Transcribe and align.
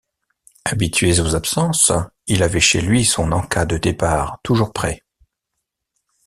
Habitué 0.65 1.21
aux 1.21 1.35
absences, 1.35 1.91
il 2.25 2.41
avait 2.41 2.59
chez 2.59 2.81
lui 2.81 3.05
son 3.05 3.31
en-cas 3.31 3.65
de 3.67 3.77
départ 3.77 4.39
toujours 4.41 4.73
prêt. 4.73 5.03